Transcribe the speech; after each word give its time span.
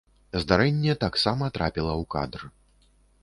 Здарэнне 0.43 0.95
таксама 1.03 1.49
трапіла 1.57 1.93
ў 2.01 2.03
кадр. 2.17 2.41